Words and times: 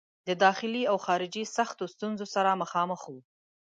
د 0.27 0.29
داخلي 0.43 0.83
او 0.91 0.97
خارجي 1.05 1.43
سختو 1.55 1.83
ستونزو 1.95 2.25
سره 2.35 2.59
مخامخ 2.61 3.01
وو. 3.11 3.19